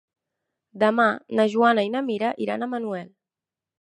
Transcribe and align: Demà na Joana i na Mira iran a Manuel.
Demà 0.83 1.05
na 1.39 1.45
Joana 1.55 1.85
i 1.89 1.93
na 1.97 2.03
Mira 2.09 2.33
iran 2.47 2.67
a 2.69 2.73
Manuel. 2.73 3.13